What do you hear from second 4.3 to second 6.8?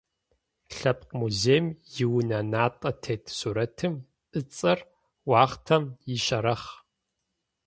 ыцӏэр «Уахътэм ищэрэхъ».